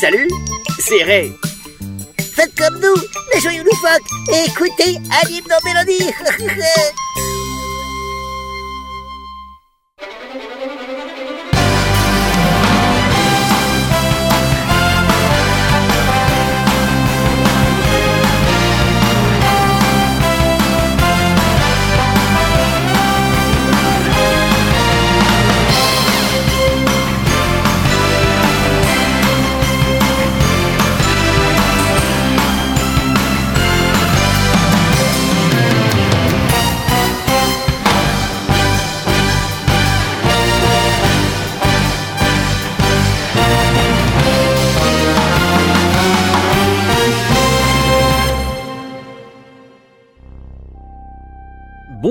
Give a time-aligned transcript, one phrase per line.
[0.00, 0.28] Salut,
[0.78, 1.32] c'est Ray.
[2.20, 2.94] Faites comme nous,
[3.34, 6.14] les joyeux loufoques, et écoutez Anime nos mélodies.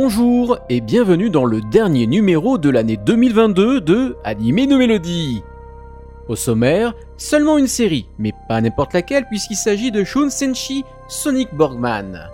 [0.09, 5.43] Bonjour et bienvenue dans le dernier numéro de l'année 2022 de Animer nos mélodies.
[6.29, 11.53] Au sommaire, seulement une série, mais pas n'importe laquelle puisqu'il s'agit de Shun Senshi Sonic
[11.53, 12.29] Borgman.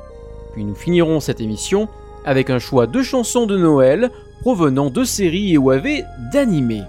[0.54, 1.88] Puis nous finirons cette émission
[2.26, 6.84] avec un choix de chansons de Noël provenant de séries et OAV d'animés.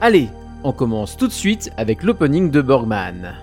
[0.00, 0.30] Allez,
[0.64, 3.34] on commence tout de suite avec l'opening de Borgman.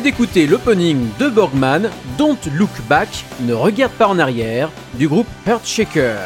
[0.00, 3.08] d'écouter l'opening de Borgman, Don't Look Back,
[3.40, 6.16] Ne Regarde pas en arrière, du groupe Heartshaker.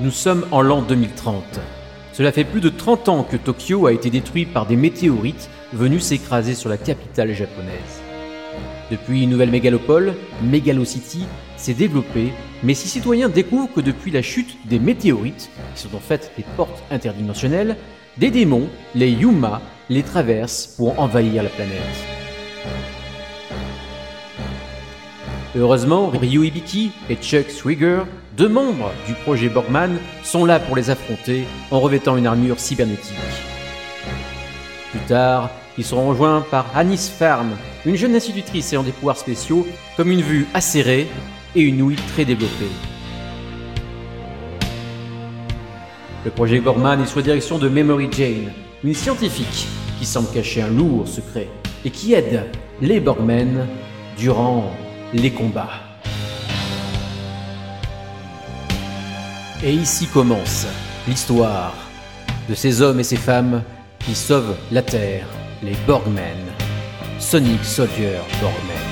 [0.00, 1.60] Nous sommes en l'an 2030.
[2.12, 6.02] Cela fait plus de 30 ans que Tokyo a été détruit par des météorites venus
[6.02, 8.02] s'écraser sur la capitale japonaise.
[8.90, 11.24] Depuis une nouvelle mégalopole, Megalocity,
[11.56, 12.32] s'est développée,
[12.62, 16.44] mais ses citoyens découvrent que depuis la chute des météorites, qui sont en fait des
[16.56, 17.76] portes interdimensionnelles,
[18.18, 21.78] des démons, les Yuma, les traversent pour envahir la planète.
[25.56, 28.02] Heureusement, Ryu Ibiki et Chuck Swigger,
[28.36, 33.14] deux membres du projet Borgman, sont là pour les affronter en revêtant une armure cybernétique.
[34.90, 37.50] Plus tard, ils seront rejoints par Anis Farm,
[37.86, 41.06] une jeune institutrice ayant des pouvoirs spéciaux, comme une vue acérée
[41.54, 42.70] et une ouïe très développée.
[46.24, 48.52] Le projet Borgman est sous la direction de Memory Jane,
[48.84, 49.66] une scientifique
[49.98, 51.48] qui semble cacher un lourd secret
[51.84, 52.44] et qui aide
[52.80, 53.66] les Borgmen
[54.16, 54.72] durant
[55.12, 55.81] les combats.
[59.64, 60.66] Et ici commence
[61.06, 61.72] l'histoire
[62.48, 63.62] de ces hommes et ces femmes
[64.00, 65.26] qui sauvent la Terre,
[65.62, 66.38] les Borgmen.
[67.20, 68.91] Sonic Soldier Borgmen.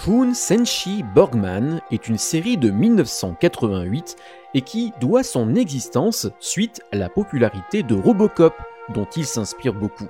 [0.00, 4.16] Fun Senshi Borgman est une série de 1988
[4.54, 8.54] et qui doit son existence suite à la popularité de Robocop,
[8.94, 10.08] dont il s'inspire beaucoup.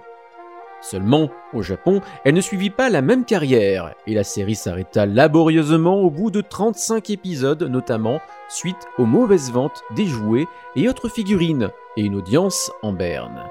[0.80, 5.96] Seulement, au Japon, elle ne suivit pas la même carrière, et la série s'arrêta laborieusement
[6.02, 10.46] au bout de 35 épisodes, notamment suite aux mauvaises ventes des jouets
[10.76, 13.42] et autres figurines, et une audience en berne.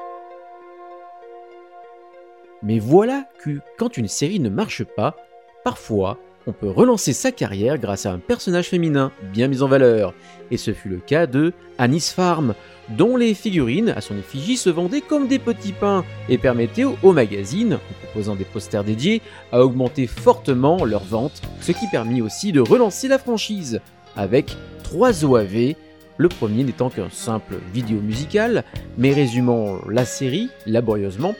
[2.63, 5.18] Mais voilà que quand une série ne marche pas,
[5.65, 10.13] parfois on peut relancer sa carrière grâce à un personnage féminin bien mis en valeur.
[10.51, 12.56] Et ce fut le cas de Anis Farm,
[12.89, 17.13] dont les figurines à son effigie se vendaient comme des petits pains et permettaient au
[17.13, 19.21] magazine, en proposant des posters dédiés,
[19.51, 23.80] à augmenter fortement leurs ventes, ce qui permit aussi de relancer la franchise
[24.15, 25.75] avec trois OAV,
[26.18, 28.63] le premier n'étant qu'un simple vidéo musical,
[28.97, 31.35] mais résumant la série laborieusement,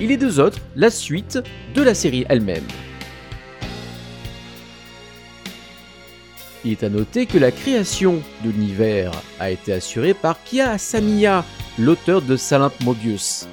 [0.00, 1.38] et les deux autres la suite
[1.74, 2.64] de la série elle-même.
[6.64, 11.44] Il est à noter que la création de l'univers a été assurée par Kia Asamiya,
[11.78, 13.46] l'auteur de Silent Mobius.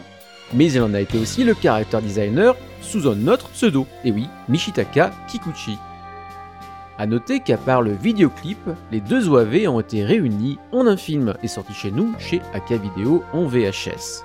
[0.54, 4.28] Mais il en a été aussi le character designer sous un autre pseudo, et oui,
[4.48, 5.78] Mishitaka Kikuchi.
[6.98, 8.60] A noter qu'à part le vidéoclip,
[8.92, 12.78] les deux OAV ont été réunis en un film et sorti chez nous, chez Aka
[12.78, 14.24] Video en VHS.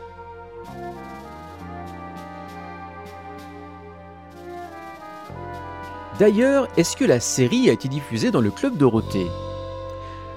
[6.19, 9.27] D'ailleurs, est-ce que la série a été diffusée dans le Club Dorothée?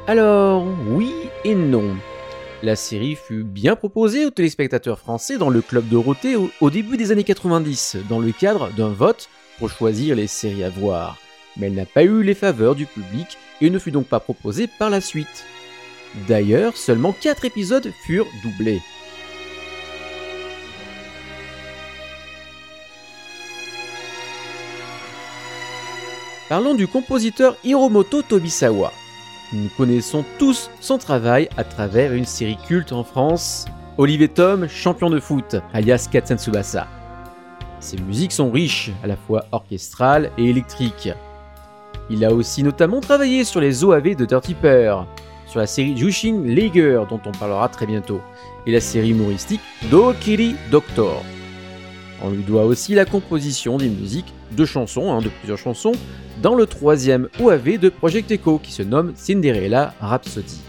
[0.07, 1.13] Alors, oui
[1.45, 1.95] et non.
[2.63, 6.97] La série fut bien proposée aux téléspectateurs français dans le Club Dorothée au, au début
[6.97, 11.17] des années 90, dans le cadre d'un vote pour choisir les séries à voir.
[11.55, 14.67] Mais elle n'a pas eu les faveurs du public et ne fut donc pas proposée
[14.67, 15.45] par la suite.
[16.27, 18.81] D'ailleurs, seulement 4 épisodes furent doublés.
[26.49, 28.91] Parlons du compositeur Hiromoto Tobisawa.
[29.53, 33.65] Nous connaissons tous son travail à travers une série culte en France,
[33.99, 36.87] Olivier Tom, champion de foot, alias Katsen Tsubasa.
[37.79, 41.09] Ses musiques sont riches, à la fois orchestrales et électriques.
[42.09, 45.05] Il a aussi notamment travaillé sur les OAV de Dirty Pair,
[45.45, 48.21] sur la série Jushin Lager dont on parlera très bientôt,
[48.65, 51.23] et la série humoristique Dokiri Doctor.
[52.21, 55.93] On lui doit aussi la composition des musiques de chansons, hein, de plusieurs chansons,
[56.41, 60.59] dans le troisième OAV de Project Echo qui se nomme Cinderella Rhapsody.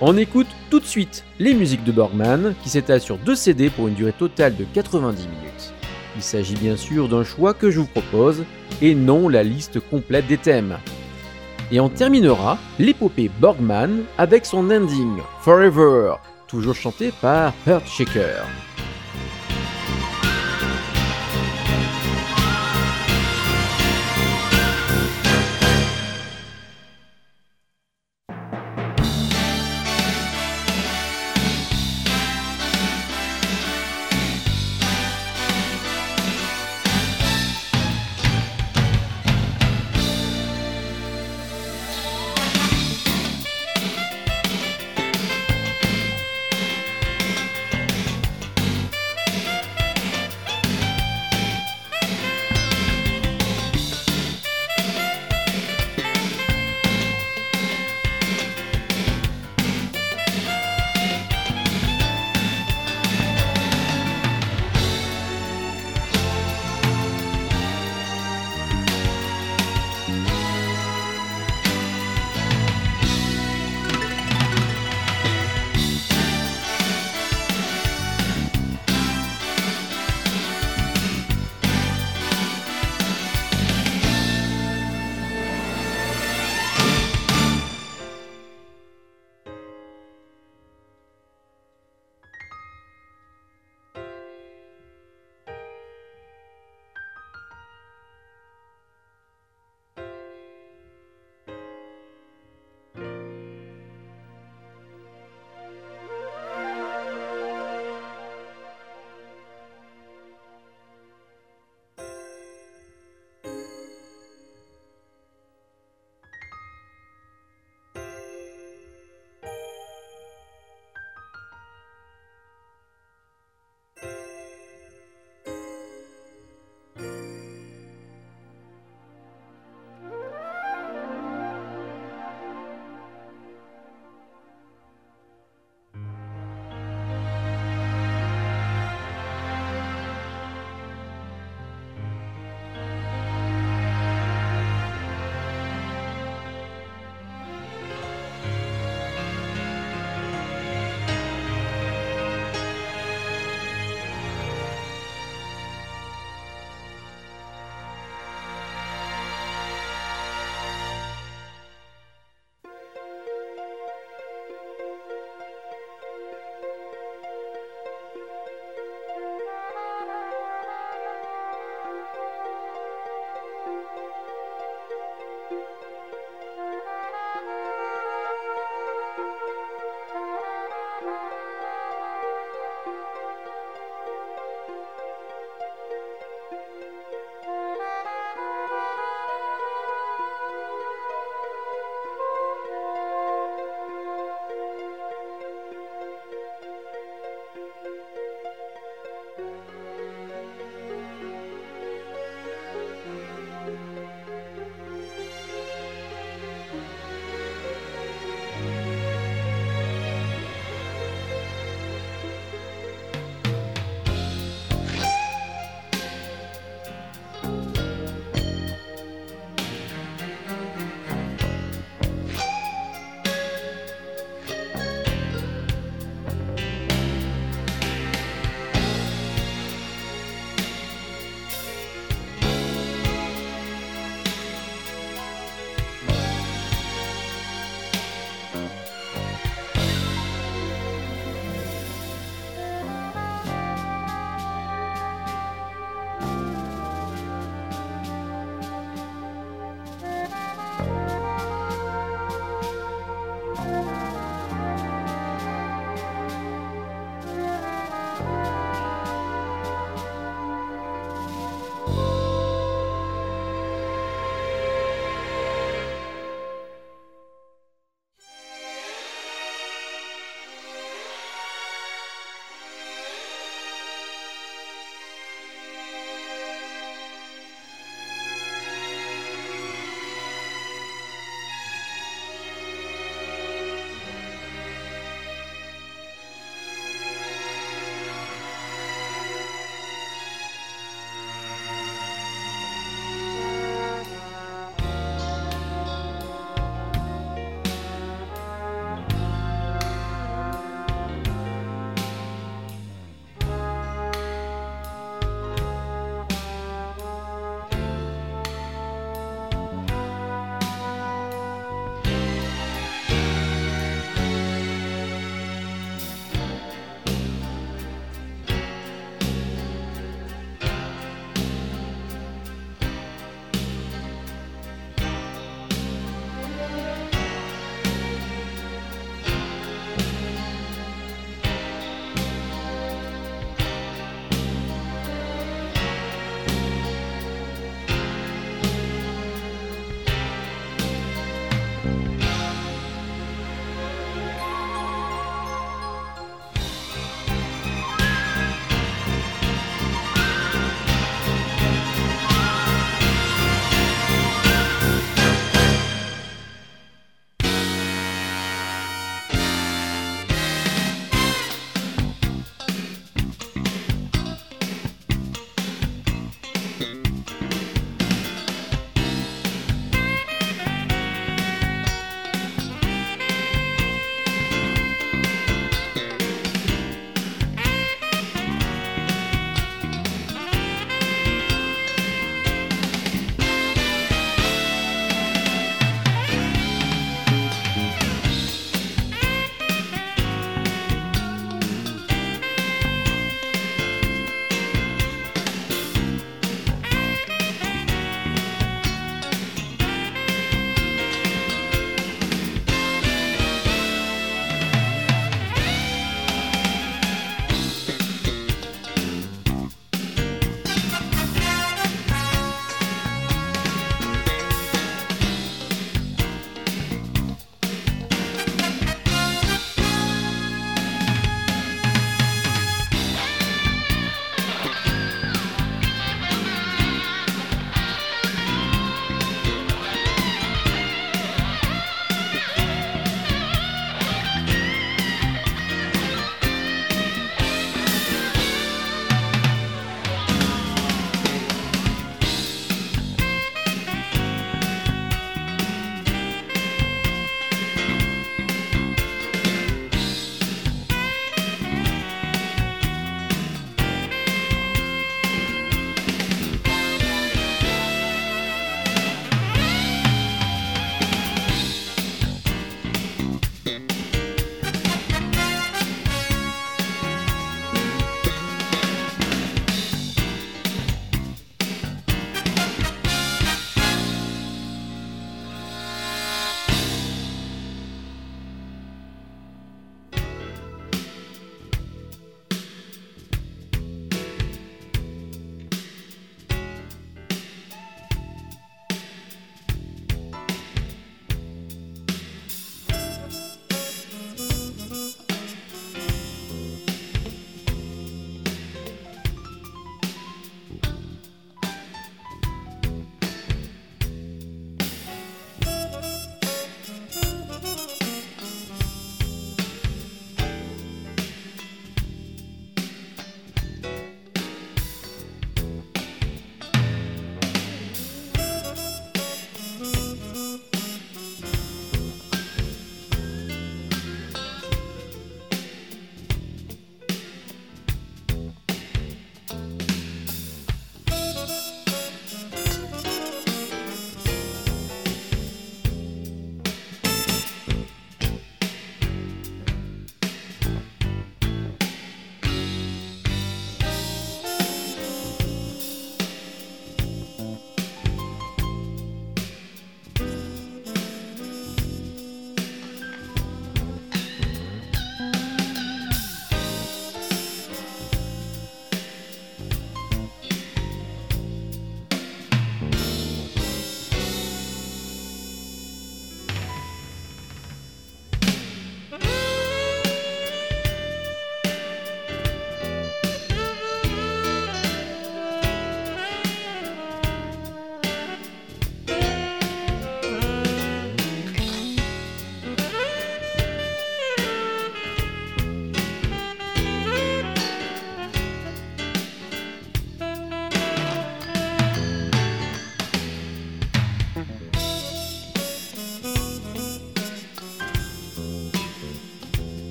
[0.00, 3.88] On écoute tout de suite les musiques de Borgman qui s'étalent sur deux CD pour
[3.88, 5.72] une durée totale de 90 minutes.
[6.16, 8.44] Il s'agit bien sûr d'un choix que je vous propose
[8.82, 10.76] et non la liste complète des thèmes.
[11.74, 16.14] Et on terminera l'épopée Borgman avec son ending Forever,
[16.46, 17.52] toujours chanté par
[17.84, 18.46] Shaker.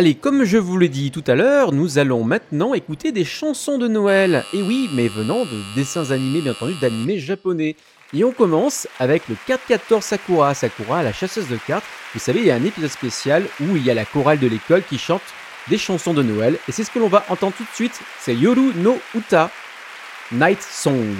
[0.00, 3.76] Allez, comme je vous l'ai dit tout à l'heure, nous allons maintenant écouter des chansons
[3.76, 4.46] de Noël.
[4.54, 7.76] Et oui, mais venant de dessins animés, bien entendu, d'animés japonais.
[8.14, 10.54] Et on commence avec le 4-14 Sakura.
[10.54, 11.84] Sakura, la chasseuse de cartes.
[12.14, 14.46] Vous savez, il y a un épisode spécial où il y a la chorale de
[14.46, 15.20] l'école qui chante
[15.68, 16.56] des chansons de Noël.
[16.66, 18.00] Et c'est ce que l'on va entendre tout de suite.
[18.20, 19.50] C'est Yoru no Uta,
[20.32, 21.14] Night Song.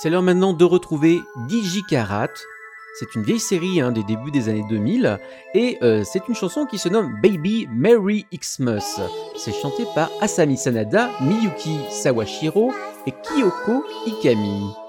[0.00, 2.28] C'est l'heure maintenant de retrouver Digikarat.
[3.00, 5.18] C'est une vieille série hein, des débuts des années 2000
[5.54, 9.00] et euh, c'est une chanson qui se nomme Baby Merry Xmas.
[9.36, 12.72] C'est chanté par Asami Sanada, Miyuki Sawashiro
[13.06, 14.87] et Kyoko Ikami.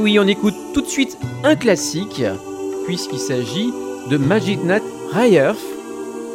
[0.00, 2.22] Oui, on écoute tout de suite un classique,
[2.86, 3.72] puisqu'il s'agit
[4.08, 4.80] de Magic Nat
[5.12, 5.58] Rayerf,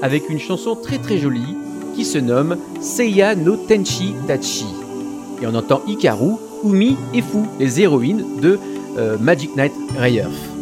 [0.02, 1.56] avec une chanson très très jolie
[1.96, 4.68] qui se nomme Seiya no Tenchi Tachi.
[5.42, 8.60] Et on entend Hikaru, Umi et Fu, les héroïnes de
[8.98, 10.57] euh, Magic Knight Rayerf.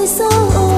[0.00, 0.69] Merry Christmas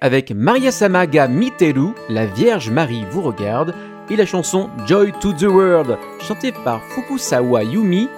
[0.00, 3.74] avec Maria Samaga Miteru, La Vierge Marie vous regarde,
[4.10, 8.08] et la chanson Joy to the World, chantée par Fukusawa Yumi,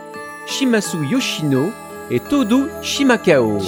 [0.47, 1.71] Shimasu Yoshino
[2.11, 3.59] et Todo Shimakao.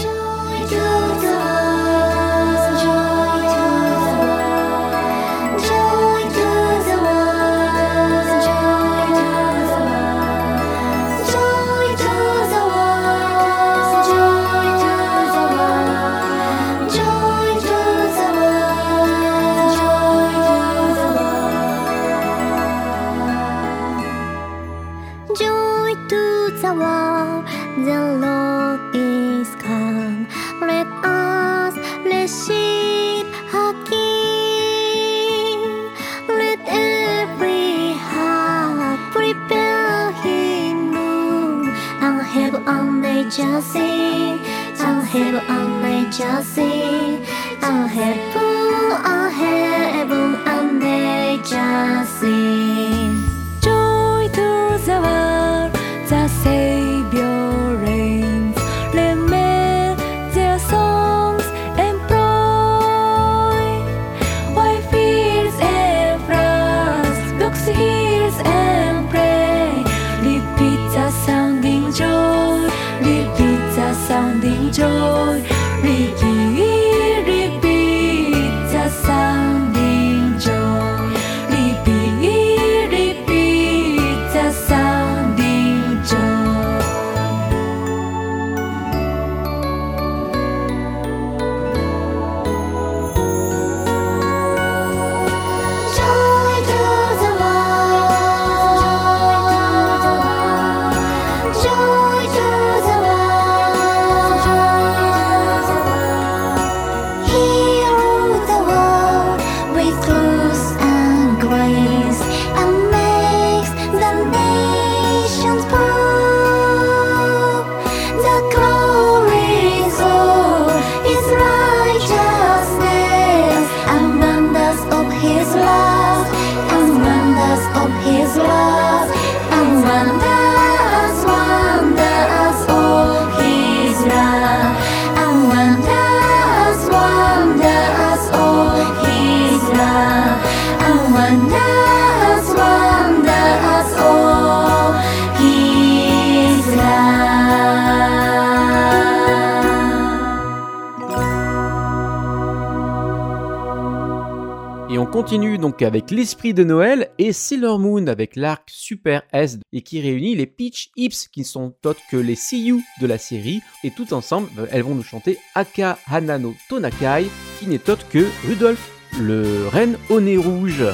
[155.83, 160.47] Avec l'esprit de Noël et Sailor Moon avec l'arc Super S et qui réunit les
[160.47, 164.49] Peach Hips qui ne sont autres que les CU de la série et tout ensemble
[164.71, 167.27] elles vont nous chanter Aka Hanano Tonakai
[167.59, 170.85] qui n'est autre que Rudolf, le reine au nez rouge.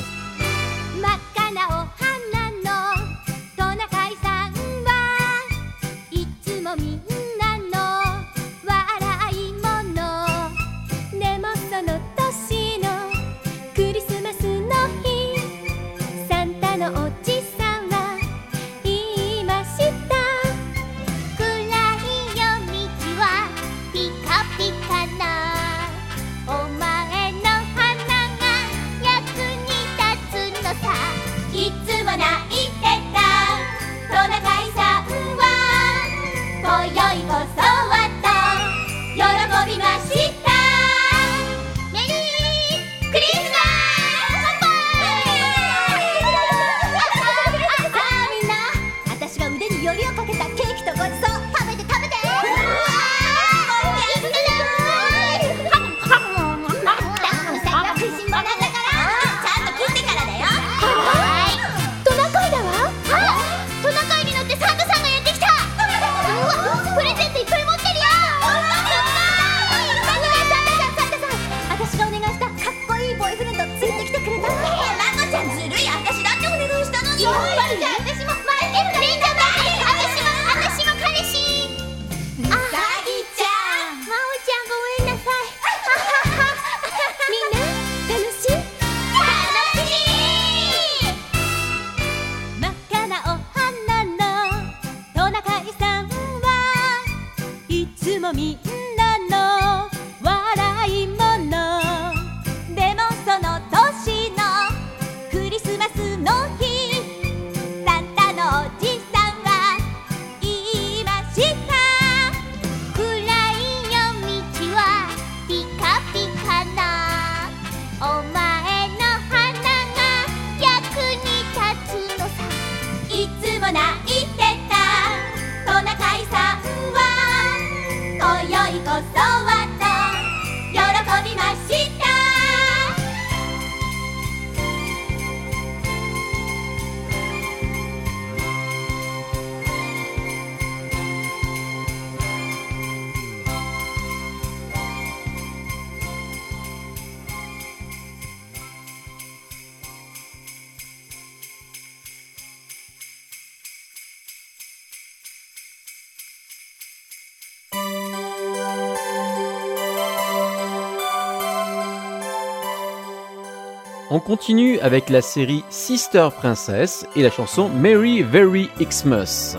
[164.16, 169.58] On continue avec la série Sister Princess et la chanson Merry Very Xmas.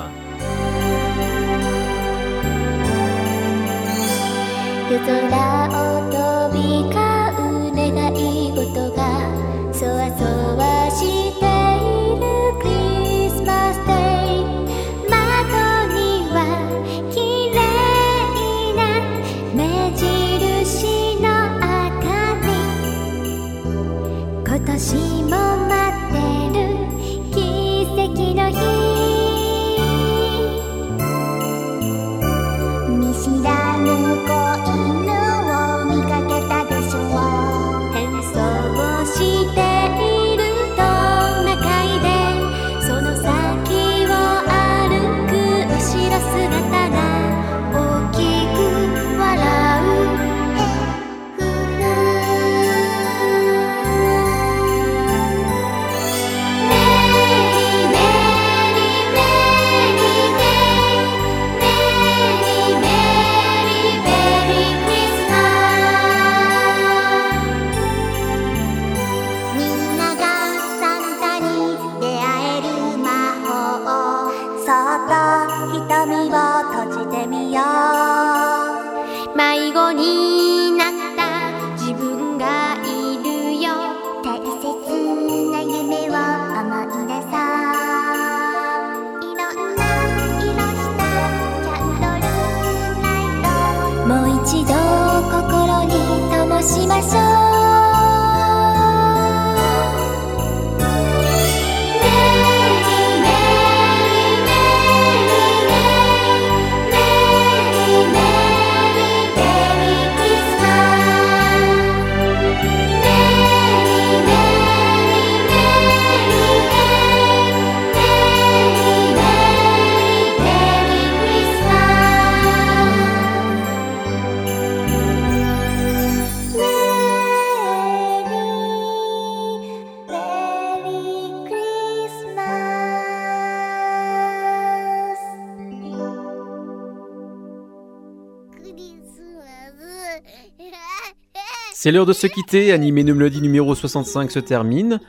[141.87, 144.99] C'est l'heure de se quitter, Animé numéro 65 se termine.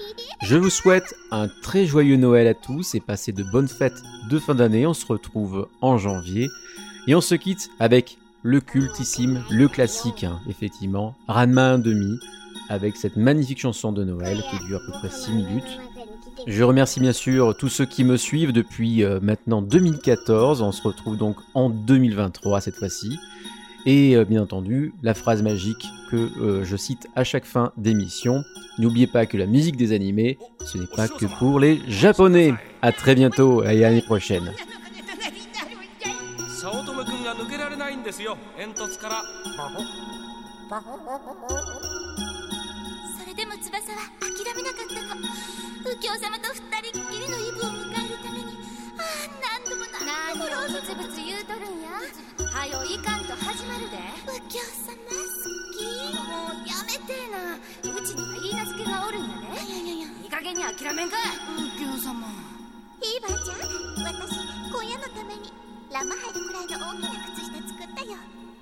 [0.45, 4.01] Je vous souhaite un très joyeux Noël à tous et passez de bonnes fêtes
[4.31, 4.87] de fin d'année.
[4.87, 6.47] On se retrouve en janvier
[7.09, 12.21] et on se quitte avec le cultissime, le classique, hein, effectivement, Ranma 1,5
[12.69, 15.81] avec cette magnifique chanson de Noël qui dure à peu près 6 minutes.
[16.47, 20.63] Je remercie bien sûr tous ceux qui me suivent depuis euh, maintenant 2014.
[20.63, 23.19] On se retrouve donc en 2023 cette fois-ci.
[23.87, 28.43] Et euh, bien entendu, la phrase magique que euh, je cite à chaque fin d'émission.
[28.79, 32.55] N'oubliez pas que la musique des animés, ce n'est pas que pour les japonais.
[32.83, 34.53] À très bientôt et à l'année prochaine.
[52.53, 53.99] はよいかんと始まるで。
[54.27, 55.21] 右京様好
[55.75, 55.85] き
[56.17, 57.57] もうやめてえな。
[57.57, 59.65] うちには言い名付けがおるんやで。
[59.65, 60.09] いやいやいや。
[60.09, 61.17] いい加減に諦めんか。
[61.19, 61.21] い
[61.77, 62.29] 右京様。
[63.01, 63.61] いいばあちゃん
[64.03, 64.35] 私
[64.69, 65.53] 今夜のために
[65.93, 68.17] ラマ入るくらいの大きな靴下作ったよ。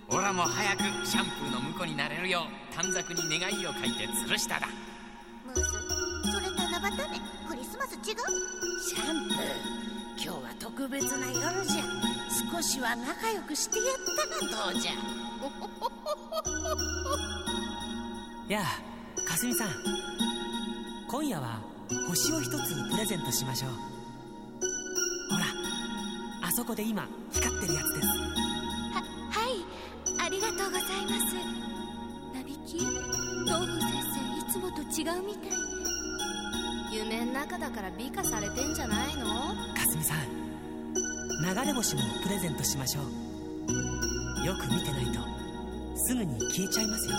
[0.08, 4.68] オラも早くシャンプーの婿になれるよう短冊に願いを書いて吊るしただ。
[5.46, 5.62] ムース
[6.32, 7.20] それ七夕ね。
[7.48, 8.16] クリスマス違う。
[8.82, 9.38] シャンプー。
[10.22, 12.15] 今日は特別な夜じゃ
[12.52, 13.86] 少しは仲良くしてやっ
[14.50, 14.92] たらどうじゃ
[18.48, 18.80] やあ
[19.28, 19.68] かすみさん。
[21.08, 21.60] 今夜は
[22.08, 23.70] 星を一つプレゼントしましょう。
[23.70, 23.76] ほ
[25.38, 25.46] ら
[26.48, 28.06] あそこで今光ってるやつです。
[28.06, 28.14] は
[29.30, 29.64] はい
[30.24, 31.34] ありがとうございます。
[32.36, 32.96] なびき東
[33.66, 34.84] 風先生いつもと違
[35.18, 35.50] うみたい。
[35.50, 35.56] ね
[36.92, 39.26] 夢ん中だから美化されてんじゃないの？
[39.74, 40.45] かすみさん
[41.46, 43.04] 流れ星もプレゼントしましょう。
[44.44, 45.20] よく見てないと
[45.96, 47.14] すぐに消えちゃいますよ。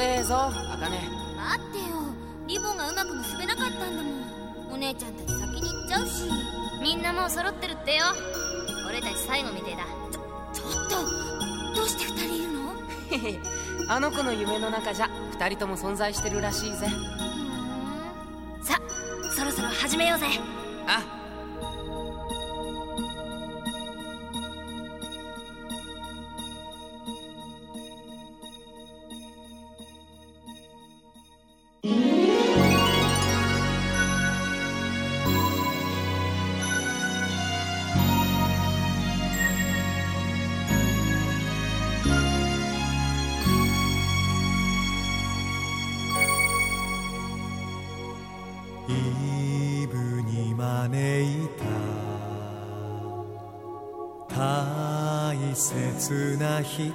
[0.00, 0.34] 遅えぞ
[0.72, 0.88] 茜。
[0.88, 1.84] 待ってよ。
[2.48, 4.08] リボンがうまく結べなかったんだも
[4.70, 4.72] ん。
[4.72, 6.24] お姉ちゃんたち先に行っちゃうし。
[6.82, 8.04] みんなもう揃ってるってよ。
[8.88, 9.84] 俺たち最後みてえだ。
[10.10, 13.92] ちょちょっとどうして2人いるの？
[13.94, 16.88] あの子の夢の中じゃ2人とも存在してるらしいぜ。
[18.62, 18.80] さ
[19.36, 20.28] そろそろ始めようぜ。
[56.62, 56.92] 人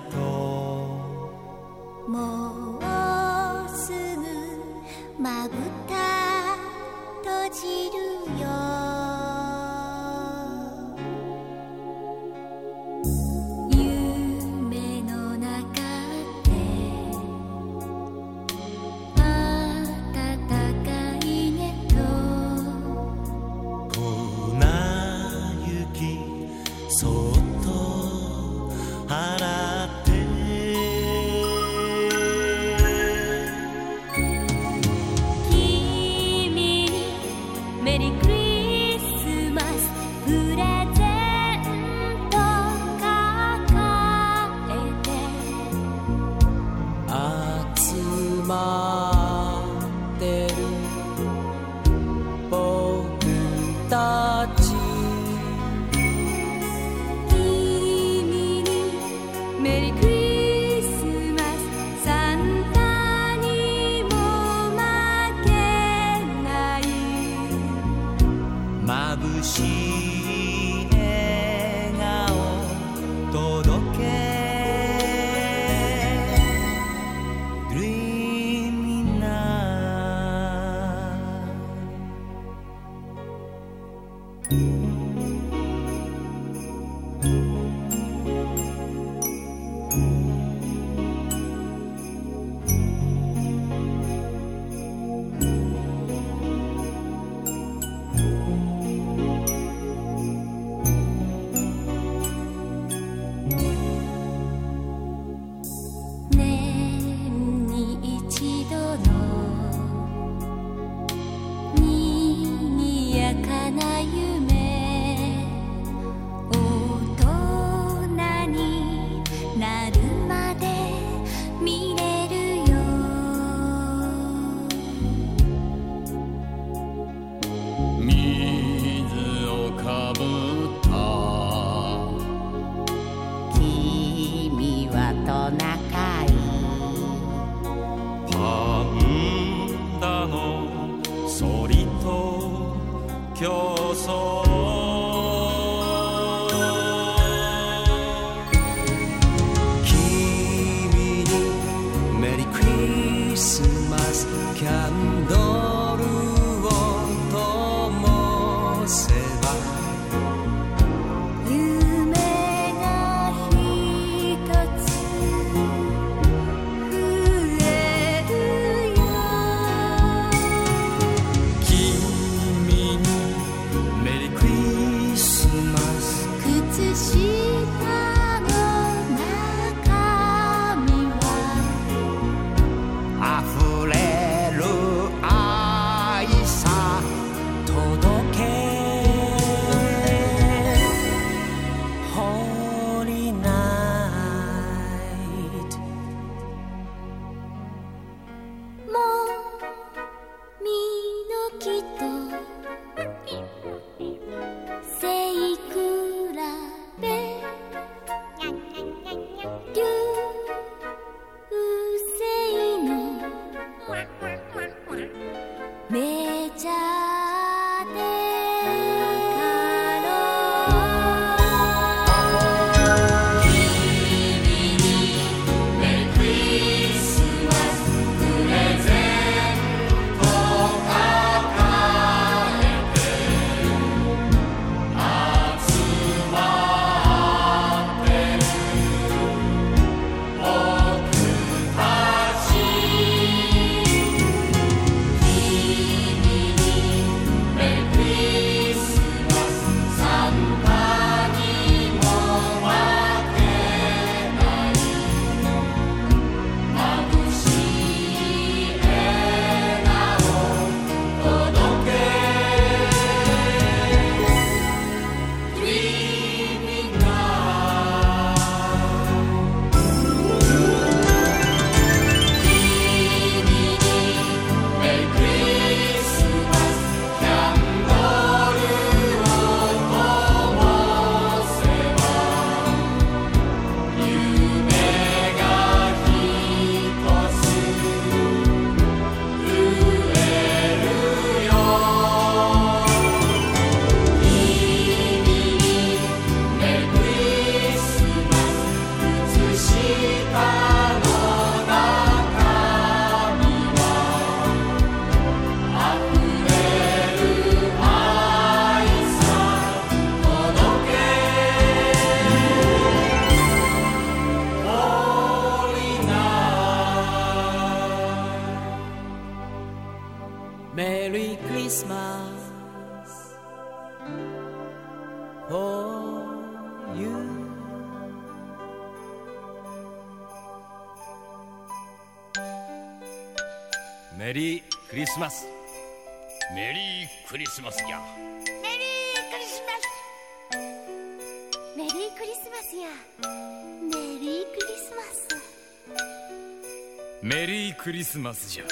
[348.06, 348.64] スマスじゃ。
[348.64, 348.70] メ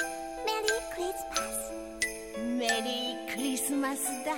[0.62, 1.72] リークリスマス
[2.40, 4.32] メリークリスマスだ。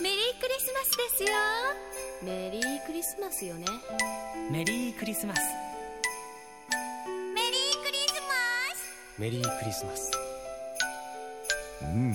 [0.00, 1.30] メリークリスマスですよ。
[2.22, 3.66] メリークリスマスよね。
[4.50, 5.40] メリークリスマス
[7.34, 8.30] メリークリスマ
[8.76, 10.10] スメリークリスマス
[11.82, 12.14] うん。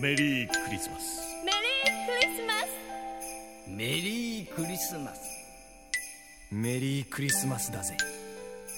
[0.00, 5.20] メリークリスマスメリークリスマスメリークリスマス
[6.50, 7.94] メリークリスマスだぜ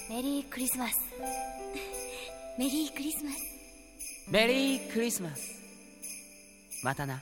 [0.09, 0.93] メリークリスマス。
[2.57, 3.37] メリークリスマス。
[4.29, 5.41] メリークリスマス。
[6.81, 7.21] またな。